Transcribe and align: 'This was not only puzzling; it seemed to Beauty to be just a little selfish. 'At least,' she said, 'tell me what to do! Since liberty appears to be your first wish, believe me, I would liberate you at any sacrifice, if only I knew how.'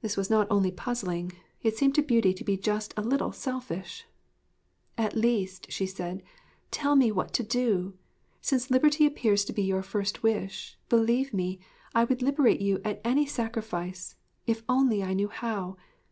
'This 0.00 0.16
was 0.16 0.28
not 0.28 0.48
only 0.50 0.72
puzzling; 0.72 1.30
it 1.62 1.76
seemed 1.76 1.94
to 1.94 2.02
Beauty 2.02 2.34
to 2.34 2.42
be 2.42 2.56
just 2.56 2.92
a 2.96 3.00
little 3.00 3.30
selfish. 3.30 4.04
'At 4.98 5.14
least,' 5.16 5.70
she 5.70 5.86
said, 5.86 6.24
'tell 6.72 6.96
me 6.96 7.12
what 7.12 7.32
to 7.34 7.44
do! 7.44 7.96
Since 8.40 8.72
liberty 8.72 9.06
appears 9.06 9.44
to 9.44 9.52
be 9.52 9.62
your 9.62 9.82
first 9.84 10.24
wish, 10.24 10.76
believe 10.88 11.32
me, 11.32 11.60
I 11.94 12.02
would 12.02 12.22
liberate 12.22 12.60
you 12.60 12.80
at 12.84 13.00
any 13.04 13.24
sacrifice, 13.24 14.16
if 14.48 14.64
only 14.68 15.04
I 15.04 15.14
knew 15.14 15.28
how.' 15.28 15.76